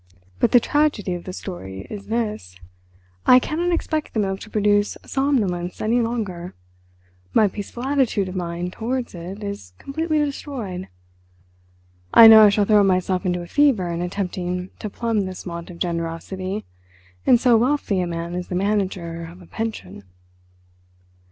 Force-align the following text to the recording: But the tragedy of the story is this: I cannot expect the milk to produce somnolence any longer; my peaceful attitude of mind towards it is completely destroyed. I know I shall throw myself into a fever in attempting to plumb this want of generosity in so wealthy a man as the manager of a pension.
But 0.39 0.51
the 0.51 0.59
tragedy 0.59 1.13
of 1.13 1.25
the 1.25 1.31
story 1.31 1.85
is 1.91 2.07
this: 2.07 2.55
I 3.27 3.37
cannot 3.37 3.71
expect 3.71 4.15
the 4.15 4.19
milk 4.19 4.39
to 4.39 4.49
produce 4.49 4.97
somnolence 5.05 5.79
any 5.79 6.01
longer; 6.01 6.55
my 7.35 7.47
peaceful 7.47 7.83
attitude 7.83 8.27
of 8.27 8.35
mind 8.35 8.73
towards 8.73 9.13
it 9.13 9.43
is 9.43 9.73
completely 9.77 10.17
destroyed. 10.17 10.87
I 12.15 12.25
know 12.25 12.41
I 12.45 12.49
shall 12.49 12.65
throw 12.65 12.81
myself 12.81 13.27
into 13.27 13.43
a 13.43 13.47
fever 13.47 13.89
in 13.89 14.01
attempting 14.01 14.71
to 14.79 14.89
plumb 14.89 15.25
this 15.25 15.45
want 15.45 15.69
of 15.69 15.77
generosity 15.77 16.65
in 17.27 17.37
so 17.37 17.55
wealthy 17.55 17.99
a 18.01 18.07
man 18.07 18.33
as 18.33 18.47
the 18.47 18.55
manager 18.55 19.25
of 19.25 19.39
a 19.39 19.45
pension. 19.45 20.03